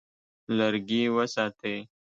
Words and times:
لرګي 0.57 1.01
وساتئ. 1.15 1.77